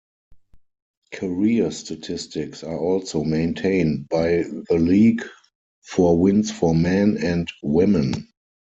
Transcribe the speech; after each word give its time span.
Career 1.13 1.69
statistics 1.69 2.63
are 2.63 2.75
also 2.79 3.23
maintained 3.23 4.09
by 4.09 4.45
the 4.67 4.79
league 4.79 5.23
for 5.83 6.17
wins 6.19 6.49
for 6.49 6.73
men 6.73 7.17
and 7.23 7.47
women. 7.61 8.27